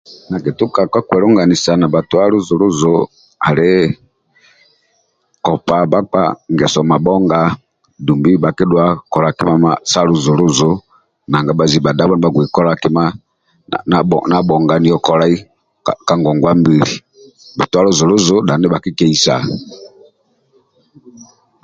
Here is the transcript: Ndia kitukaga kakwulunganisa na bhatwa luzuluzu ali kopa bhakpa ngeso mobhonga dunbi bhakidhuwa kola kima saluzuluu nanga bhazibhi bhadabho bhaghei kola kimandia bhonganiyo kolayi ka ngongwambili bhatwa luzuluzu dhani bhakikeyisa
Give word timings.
Ndia 0.27 0.43
kitukaga 0.45 0.91
kakwulunganisa 0.93 1.71
na 1.79 1.87
bhatwa 1.93 2.21
luzuluzu 2.31 2.93
ali 3.47 3.69
kopa 5.45 5.77
bhakpa 5.91 6.21
ngeso 6.53 6.79
mobhonga 6.89 7.39
dunbi 8.05 8.31
bhakidhuwa 8.43 8.85
kola 9.13 9.29
kima 9.39 9.71
saluzuluu 9.91 10.75
nanga 11.31 11.51
bhazibhi 11.57 11.83
bhadabho 11.85 12.15
bhaghei 12.23 12.53
kola 12.55 12.71
kimandia 12.81 14.37
bhonganiyo 14.47 14.97
kolayi 15.05 15.37
ka 16.07 16.13
ngongwambili 16.19 16.91
bhatwa 17.57 17.85
luzuluzu 17.85 18.35
dhani 18.47 18.67
bhakikeyisa 18.69 19.35